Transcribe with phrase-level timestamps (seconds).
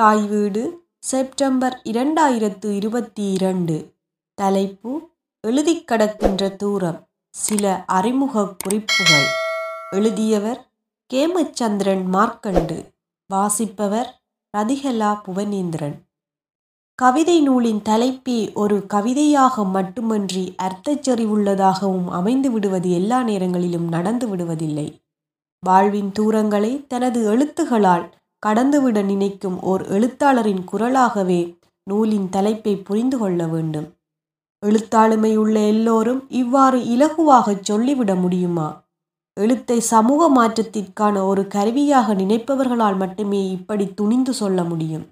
[0.00, 3.94] தாய் வீடு செப்டம்பர் இரண்டாயிரத்து இருபத்தி இரண்டு.
[4.34, 5.08] தலைப்பு
[5.40, 9.26] எழுதிக் கடக்கின்ற தூரம் சில அறிமுகக் குறிப்புகள்.
[9.90, 10.70] எழுதியவர்
[11.14, 12.84] கேமச்சந்திரன் மார்க்கண்டு.
[13.26, 14.22] வாசிப்பவர்
[14.56, 15.94] ரதிகலா புவனேந்திரன்.
[16.94, 25.02] கவிதை நூலின் தலைப்பே ஒரு கவிதையாக மட்டுமன்றி அர்த்தச்செறிவுள்ளதாகவும் அமைந்து விடுவது எல்லா நேரங்களிலும் நடந்து விடுவதில்லை.
[25.66, 33.94] வாழ்வின் தூரங்களை தனது எழுத்துகளால் கடந்துவிட நினைக்கும் ஓர் எழுத்தாளரின் குரலாகவே நூலின் தலைப்பை புரிந்து கொள்ள வேண்டும்.
[34.66, 38.82] எழுத்தாளுமை உள்ள எல்லோரும் இவ்வாறு இலகுவாகச் சொல்லிவிட முடியுமா?
[39.40, 45.08] எழுத்தை சமூக மாற்றத்திற்கான ஒரு கருவியாக நினைப்பவர்களால் மட்டுமே இப்படி துணிந்து சொல்ல முடியும்.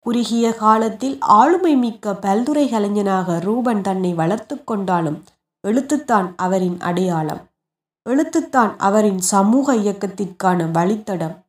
[0.00, 5.22] குறுகிய காலத்தில் ஆளுமை மிக்க பல்துறை கலைஞனாக ரூபன் தன்னை வளர்த்து கொண்டாலும்
[5.68, 7.40] எழுத்துத்தான் அவரின் அடையாளம்.
[8.08, 11.41] எழுத்துத்தான் அவரின் சமூக இயக்கத்திற்கான வழித்தடம்.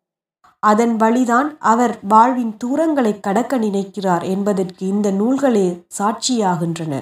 [0.63, 7.01] அதன் வழிதான் அவர் வாழ்வின் தூரங்களை கடக்க நினைக்கிறார் என்பதற்கு இந்த நூல்களே சாட்சியாகின்றன.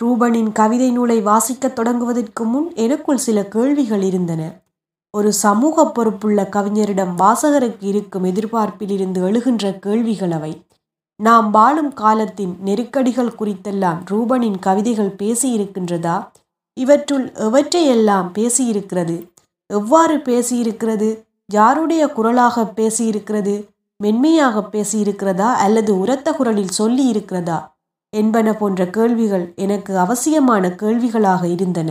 [0.00, 4.60] ரூபனின் கவிதை நூலை வாசிக்கத் தொடங்குவதற்கு முன் எனக்குள் சில கேள்விகள் இருந்தன.
[5.10, 10.66] ஒரு சமூக பொறுப்புள்ள கவிஞரிடம் வாசகருக்கு இருக்கும் எதிர்பார்ப்பிலிருந்து எழுகின்ற கேள்விகள் அவை.
[11.22, 16.28] நாம் வாழும் காலத்தின் நெருக்கடிகள் குறித்தெல்லாம் ரூபனின் கவிதைகள் பேசியிருக்கின்றதா?
[16.80, 19.32] இவற்றுள் எவற்றையெல்லாம் பேசியிருக்கிறது?
[19.66, 21.23] எவ்வாறு பேசியிருக்கிறது?
[21.48, 23.54] யாருடைய குரலாக பேசியிருக்கிறது?
[24.00, 25.48] மென்மையாக பேசியிருக்கிறதா?
[25.54, 27.58] அல்லது உரத்த குரலில் சொல்லி இருக்கிறதா
[28.12, 31.90] என்பன போன்ற கேள்விகள் எனக்கு அவசியமான கேள்விகளாக இருந்தன.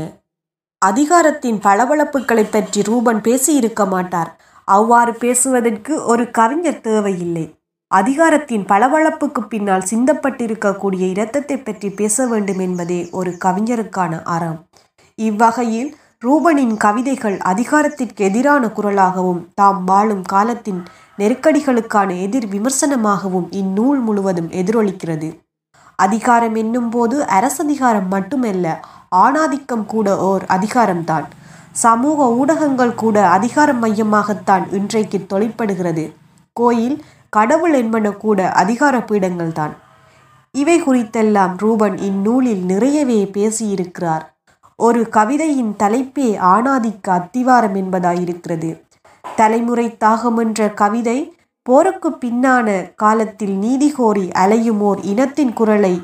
[0.81, 4.31] அதிகாரத்தின் பளபளப்புகளை பற்றி ரூபன் பேசியிருக்க மாட்டார்.
[4.67, 7.45] அவ்வாறு பேசுவதற்கு ஒரு கவிஞர் தேவையில்லை.
[7.91, 14.59] அதிகாரத்தின் பளபளப்புக்கு பின்னால் சிந்தப்பட்டிருக்கக்கூடிய இரத்தத்தை பற்றி பேச வேண்டும் என்பதே ஒரு கவிஞருக்கான அறம்.
[15.19, 20.83] இவ்வகையில் ரூபனின் கவிதைகள் அதிகாரத்திற்கு எதிரான குரலாகவும் தாம் வாழும் காலத்தின்
[21.17, 25.39] நெருக்கடிகளுக்கான எதிர் விமர்சனமாகவும் இந்நூல் முழுவதும் எதிரொலிக்கிறது.
[25.95, 28.79] அதிகாரம் என்னும் போது அரசதிகாரம் மட்டுமல்ல
[29.15, 31.23] ஆணாதிக்கம் கூட ஓர் அதிகாரம்தான்.
[31.71, 36.13] சமூக ஊடகங்கள் கூட அதிகாரம் மையமாகத்தான் இன்றைக்கு தொழிற்படுகிறது.
[36.53, 39.73] கோயில் கடவுள் என்பன கூட அதிகார பீடங்கள் தான்
[40.51, 44.25] இவை குறித்தெல்லாம் ரூபன் இந்நூலில் நிறையவே பேசியிருக்கிறார்.
[44.75, 48.81] ஒரு கவிதையின் தலைப்பே ஆணாதிக்க அத்திவாரம் என்பதாயிருக்கிறது.
[49.35, 56.01] தலைமுறை தாகம் என்ற கவிதை போருக்கு பின்னான காலத்தில் நீதி கோரி அலையுமோர் இனத்தின் குரலை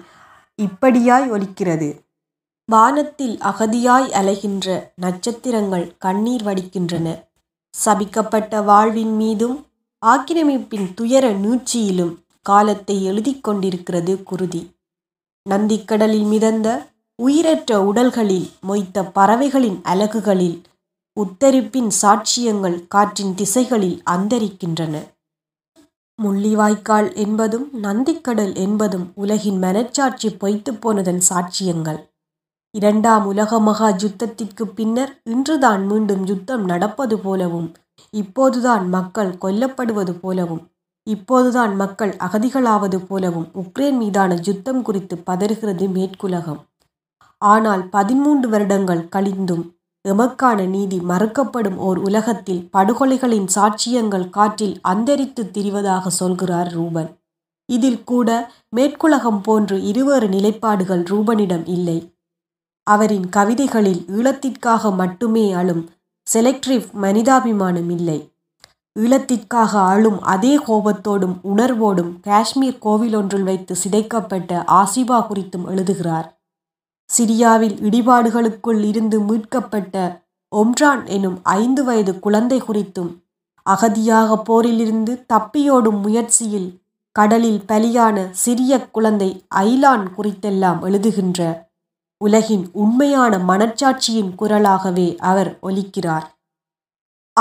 [0.62, 2.02] இப்படியாய் ஒலிக்கிறது.
[2.66, 7.28] வானத்தில் அகதியாய் அலைகின்ற நட்சத்திரங்கள் கண்ணீர் வடிக்கின்றன.
[7.86, 9.66] சபிக்கப்பட்ட வாழ்வின் மீதும்
[10.06, 14.76] ஆக்கிரமிப்பின் துயர நீட்சியிலும் காலத்தை எழுதி கொண்டிருக்கிறது குருதி.
[15.50, 16.88] நந்திக்கடலில் மிதந்த
[17.20, 20.58] உயிரற்ற உடல்களில் மொய்த்த பறவைகளின் அலகுகளில்
[21.18, 24.94] உத்தரிப்பின் சாட்சியங்கள் காற்றின் திசைகளில் அந்தரிக்கின்றன.
[26.20, 32.00] முள்ளிவாய்க்கால் என்பதும் நந்திக்கடல் என்பதும் உலகின் மனச்சாட்சி பொய்த்து போனதன் சாட்சியங்கள்.
[32.72, 37.70] இரண்டாம் உலக மகா யுத்தத்திற்கு பின்னர் இன்றுதான் மீண்டும் யுத்தம் நடப்பது போலவும்
[38.14, 40.64] இப்போதுதான் மக்கள் கொல்லப்படுவது போலவும்
[41.08, 46.60] இப்போதுதான் மக்கள் அகதிகளாவது போலவும் உக்ரைன் மீதான யுத்தம் குறித்து பதறுகிறது மேற்குலகம்.
[47.42, 56.72] ஆனால் பதிமூன்று வருடங்கள் கழிந்தும் எமக்கான நீதி மறுக்கப்படும் ஓர் உலகத்தில் படுகொலைகளின் சாட்சியங்கள் காற்றில் அந்தரித்து திரிவதாக சொல்கிறார்
[56.72, 57.18] ரூபன்.
[57.66, 62.16] இதில் கூட மேற்குலகம் போன்று இருவேறு நிலைப்பாடுகள் ரூபனிடம் இல்லை.
[62.84, 65.90] அவரின் கவிதைகளில் ஈழத்திற்காக மட்டுமே அழும்
[66.34, 68.34] செலக்டிவ் மனிதாபிமானம் இல்லை.
[69.00, 76.39] ஈழத்திற்காக அழும் அதே கோபத்தோடும் உணர்வோடும் காஷ்மீர் கோவிலொன்றில் வைத்து சிதைக்கப்பட்ட ஆசிபா குறித்தும் எழுதுகிறார்.
[77.10, 83.12] சிரியாவில் இடிபாடுகளுக்குள் இருந்து மீட்கப்பட்ட ஒம்ரான் எனும் ஐந்து வயது குழந்தை குறித்தும்
[83.66, 86.82] அகதியாக போரிலிருந்து தப்பியோடும் முயற்சியில்
[87.12, 91.68] கடலில் பலியான சிறிய குழந்தை ஐலான் குறித்தெல்லாம் எழுதுகின்ற
[92.18, 96.28] உலகின் உண்மையான மனச்சாட்சியின் குரலாகவே அவர் ஒலிக்கிறார்.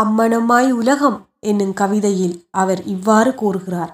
[0.00, 3.92] அம்மனமாய் உலகம் என்னும் கவிதையில் அவர் இவ்வாறு கூறுகிறார்.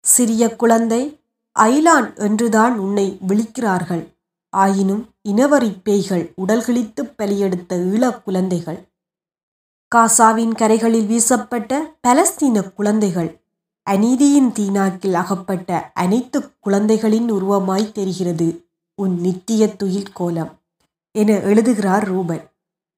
[0.00, 1.20] சிறிய குழந்தை
[1.56, 4.13] ஐலான் என்றுதான் உன்னை விழிக்கிறார்கள்.
[4.54, 6.34] ஆயினும் இனவரி பேய்கள்
[7.18, 8.80] பலியெடுத்த ஈழக் குழந்தைகள்.
[9.94, 13.30] காசாவின் கரைகளில் வீசப்பட்ட பலஸ்தீன குழந்தைகள்
[13.90, 18.48] அநீதியின் தீனாக்கில் அகப்பட்ட அனைத்து குழந்தைகளின் உருவமாய் தெரிகிறது
[18.94, 20.52] உன் நித்திய துயில் கோலம்
[21.12, 22.44] என எழுதுகிறார் ரூபன்.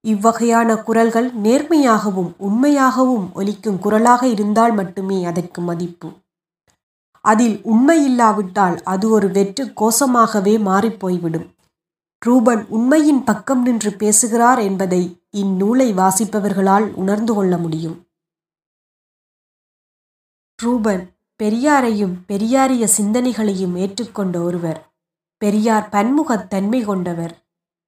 [0.04, 6.08] இவ்வகையான குரல்கள் நேர்மையாகவும் உண்மையாகவும் ஒலிக்கும் குரலாக இருந்தால் மட்டுமே அதற்கு மதிப்பு.
[7.26, 11.48] அதில் உண்மை இல்லாவிட்டால் அது ஒரு வெற்று கோஷமாகவே மாறிப்போய்விடும்.
[12.18, 17.96] ரூபன் உண்மையின் பக்கம் நின்று பேசுகிறார் என்பதை இந்நூலை வாசிப்பவர்களால் உணர்ந்து கொள்ள முடியும்.
[20.62, 21.02] ரூபன்
[21.42, 24.80] பெரியாரையும் பெரியாரிய சிந்தனைகளையும் ஏற்றுக்கொண்ட ஒருவர்
[25.42, 27.34] பெரியார் பன்முகத் தன்மை கொண்டவர்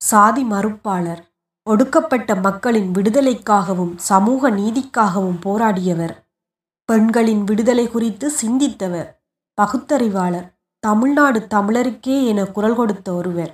[0.01, 1.23] சாதி மறுப்பாளர்
[1.67, 6.15] ஒடுக்கப்பட்ட மக்களின் விடுதலைக்காகவும் சமூக நீதிக்காகவும் போராடியவர்
[6.89, 9.09] பெண்களின் விடுதலை குறித்து சிந்தித்தவர்
[9.59, 10.49] பகுத்தறிவாளர்.
[10.81, 13.53] தமிழ்நாடு தமிழருக்கே என குரல் கொடுத்த ஒருவர்.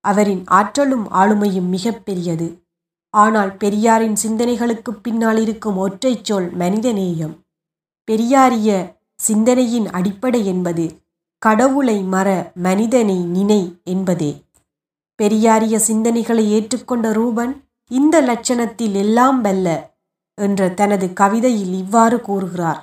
[0.00, 2.48] அவரின் ஆற்றலும் ஆளுமையும் மிகப்பெரியது
[3.14, 7.34] ஆனால் பெரியாரின் சிந்தனைகளுக்கு பின்னால் இருக்கும் ஒற்றைச் சொல் மனிதநேயம்.
[8.08, 10.84] பெரியாரிய சிந்தனையின் அடிப்படை என்பது
[11.38, 14.44] கடவுளை மற மனிதனை நினை என்பதே.
[15.22, 17.52] பெரியாரிய சிந்தனைகளை ஏற்றுக்கொண்ட ரூபன்
[17.88, 19.68] இந்த லட்சணத்தில் எல்லாம் வெல்ல
[20.34, 22.80] என்ற தனது கவிதையில் இவ்வாறு கூறுகிறார்.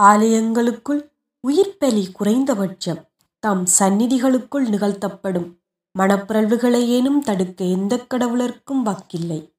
[0.00, 1.11] ஆலயங்களுக்குள்
[1.48, 3.08] உயிர்ப்பலி குறைந்தபட்சம்
[3.38, 5.48] தம் சந்நிதிகளுக்குள் நிகழ்த்தப்படும்.
[5.98, 9.54] மனப்பிறழ்வுகளையேனும் தடுக்க எந்த கடவுளர்க்கும் வாக்கில்லை.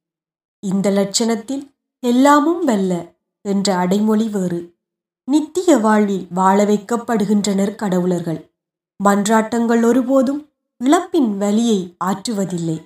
[0.60, 4.76] இந்த லட்சணத்தில் எல்லாமும் வெல்ல என்ற அடைமொழி வேறு.
[5.26, 8.52] நித்திய வாழ்வில் வாழ வைக்கப்படுகின்றனர் கடவுளர்கள்.
[9.04, 10.50] மன்றாட்டங்கள் ஒருபோதும்
[10.84, 12.78] இழப்பின் வலியை ஆற்றுவதில்லை.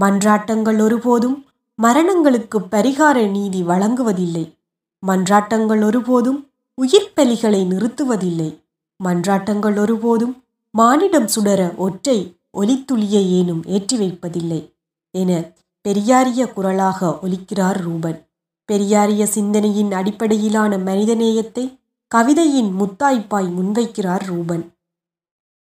[0.00, 1.46] மன்றாட்டங்கள் ஒருபோதும்
[1.82, 4.58] மரணங்களுக்கு பரிகார நீதி வழங்குவதில்லை.
[5.06, 8.48] மன்றாட்டங்கள் ஒருபோதும் உயிர் பலிகளை நிறுத்துவதில்லை.
[9.00, 10.34] மன்றாட்டங்கள் ஒருபோதும்
[10.74, 12.18] மானிடம் சுடர ஒற்றை
[12.52, 14.60] ஒலித்துளியை ஏனும் ஏற்றி வைப்பதில்லை.
[15.14, 15.30] என
[15.84, 18.18] பெரியாரிய குரலாக ஒலிக்கிறார் ரூபன்.
[18.68, 21.64] பெரியாரிய சிந்தனையின் அடிப்படையிலான மனிதநேயத்தை
[22.10, 24.64] கவிதையின் முத்தாய்ப்பாய் முன்வைக்கிறார் ரூபன்.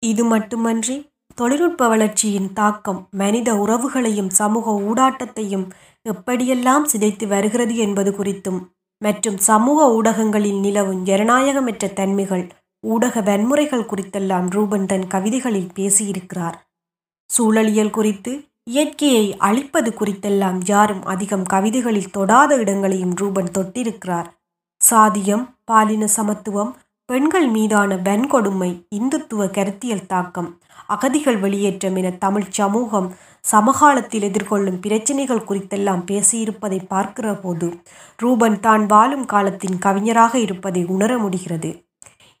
[0.02, 0.96] இது மட்டுமன்றி
[1.34, 5.66] தொழில்நுட்ப வளர்ச்சியின் தாக்கம் மனித உறவுகளையும் சமூக ஊடாட்டத்தையும்
[6.06, 8.60] எப்படியெல்லாம் சிதைத்து வருகிறது என்பது குறித்தும்
[9.02, 12.44] மற்றும் சமூக ஊடகங்களில் நிலவும் ஜனநாயகமற்ற தன்மைகள்
[12.84, 16.56] ஊடக வன்முறைகள் குறித்தெல்லாம் ரூபன் தன் கவிதைகளில் பேசியிருக்கிறார்.
[17.30, 18.32] சூழலியல் குறித்து
[18.70, 24.28] இயற்கையை அழிப்பது குறித்தெல்லாம் யாரும் அதிகம் கவிதைகளில் தொடாத இடங்களையும் ரூபன் தொட்டிருக்கிறார்.
[24.80, 26.72] சாதியம் பாலின சமத்துவம்
[27.08, 30.50] பெண்கள் மீதான வன்கொடுமை இந்துத்துவ கருத்தியல் தாக்கம்
[30.86, 33.08] அகதிகள் வெளியேற்றம் என தமிழ் சமூகம்
[33.44, 37.68] சமகாலத்தில் எதிர்கொள்ளும் பிரச்சனைகள் குறித்தெல்லாம் பேசியிருப்பதை பார்க்கிற போது
[38.18, 41.70] ரூபன் தான் வாழும் காலத்தின் கவிஞராக இருப்பதை உணர முடிகிறது.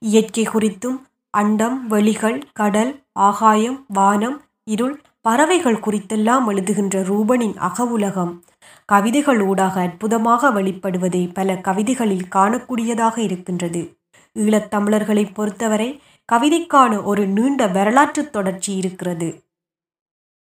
[0.02, 0.98] இயற்கை குறித்தும்
[1.30, 8.32] அண்டம் வெளிகள் கடல் ஆகாயம் வானம் இருள் பறவைகள் குறித்தெல்லாம் எழுதுகின்ற ரூபனின் அகவுலகம்
[8.84, 13.82] கவிதைகள் ஊடாக அற்புதமாக வெளிப்படுவதை பல கவிதைகளில் காணக்கூடியதாக இருக்கின்றது.
[14.36, 15.88] ஈழத்தமிழர்களை பொறுத்தவரை
[16.28, 19.28] கவிதைக்கான ஒரு நீண்ட வரலாற்று தொடர்ச்சி இருக்கிறது.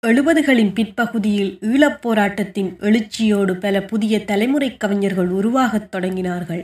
[0.07, 6.63] எழுபதுகளின் பிற்பகுதியில் ஈழப் போராட்டத்தின் எழுச்சியோடு பல புதிய தலைமுறை கவிஞர்கள் உருவாகத் தொடங்கினார்கள்.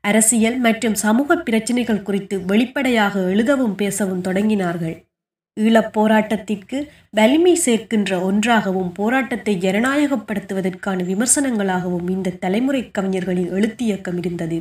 [0.00, 4.96] அரசியல் மற்றும் சமூக பிரச்சினைகள் குறித்து வெளிப்படையாக எழுதவும் பேசவும் தொடங்கினார்கள்.
[5.60, 6.78] ஈழப் போராட்டத்திற்கு
[7.10, 14.58] வலிமை சேர்க்கின்ற ஒன்றாகவும் போராட்டத்தை ஜனநாயகப்படுத்துவதற்கான விமர்சனங்களாகவும் இந்த தலைமுறை கவிஞர்களின் எழுத்தியக்கம் இருந்தது.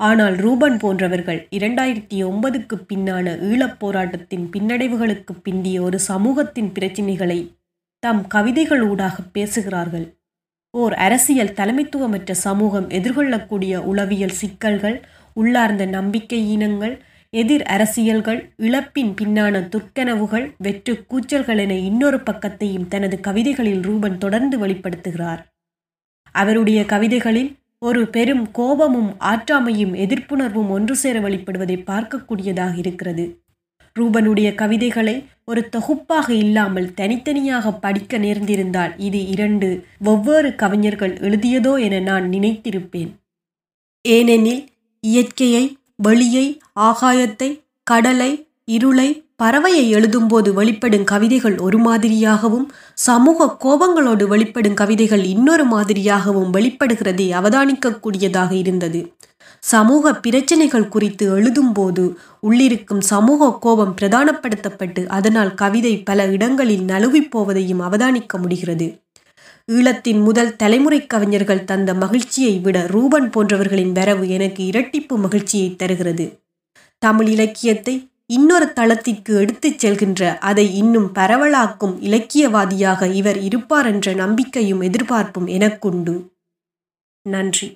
[0.00, 7.56] ஆனால் ரூபன் போன்றவர்கள் இரண்டாயிரத்தி ஒன்பதுக்கு பின்னான ஈழப் போராட்டத்தின் பின்னடைவுகளுக்கு பிந்திய ஒரு சமூகத்தின் பிரச்சினைகளை
[7.98, 10.16] தம் கவிதைகள் ஊடாக பேசுகிறார்கள்.
[10.70, 20.50] ஓர் அரசியல் தலைமைத்துவமற்ற சமூகம் எதிர்கொள்ளக்கூடிய உளவியல் சிக்கல்கள் உள்ளார்ந்த நம்பிக்கை இனங்கள் எதிர் அரசியல்கள் இழப்பின் பின்னான துர்க்கனவுகள்
[20.58, 25.42] வெற்று கூச்சல்கள் என இன்னொரு பக்கத்தையும் தனது கவிதைகளில் ரூபன் தொடர்ந்து வெளிப்படுத்துகிறார்.
[26.32, 33.24] அவருடைய கவிதைகளில் ஒரு பெரும் கோபமும் ஆற்றாமையும் எதிர்ப்புணர்வும் ஒன்று சேர வழிபடுவதை பார்க்கக்கூடியதாக இருக்கிறது.
[33.96, 39.68] ரூபனுடைய கவிதைகளை ஒரு தொகுப்பாக இல்லாமல் தனித்தனியாக படிக்க நேர்ந்திருந்தால் இது இரண்டு
[39.98, 43.10] வெவ்வேறு கவிஞர்கள் எழுதியதோ என நான் நினைத்திருப்பேன்.
[44.08, 44.62] ஏனெனில்
[45.04, 45.64] இயற்கையை
[45.96, 46.46] வெளியை
[46.80, 47.50] ஆகாயத்தை
[47.86, 48.30] கடலை
[48.76, 49.08] இருளை
[49.42, 59.00] பறவையை எழுதும்போது வெளிப்படும் கவிதைகள் ஒரு மாதிரியாகவும் சமூக கோபங்களோடு வெளிப்படும் கவிதைகள் இன்னொரு மாதிரியாகவும் வெளிப்படுகிறதை அவதானிக்கக்கூடியதாக இருந்தது.
[59.62, 62.04] சமூக பிரச்சனைகள் குறித்து எழுதும்போது
[62.42, 68.88] உள்ளிருக்கும் சமூக கோபம் பிரதானப்படுத்தப்பட்டு அதனால் கவிதை பல இடங்களில் நழுவி போவதையும் அவதானிக்க முடிகிறது.
[69.72, 76.26] ஈழத்தின் முதல் தலைமுறை கவிஞர்கள் தந்த மகிழ்ச்சியை விட ரூபன் போன்றவர்களின் வரவு எனக்கு இரட்டிப்பு மகிழ்ச்சியை தருகிறது.
[77.02, 77.94] தமிழ் இலக்கியத்தை
[78.30, 86.14] இன்னொரு தளத்திற்கு எடுத்துச் செல்கின்ற அதை இன்னும் பரவலாக்கும் இலக்கியவாதியாக இவர் இருப்பார் என்ற நம்பிக்கையும் எதிர்பார்ப்பும் எனக்குண்டு.
[87.26, 87.68] நன்றி.